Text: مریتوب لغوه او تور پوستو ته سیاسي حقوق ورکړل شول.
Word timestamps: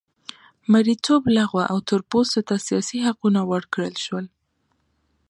مریتوب 0.71 1.23
لغوه 1.37 1.63
او 1.71 1.77
تور 1.87 2.01
پوستو 2.09 2.41
ته 2.49 2.55
سیاسي 2.67 2.97
حقوق 3.07 3.35
ورکړل 3.51 3.95
شول. 4.05 4.25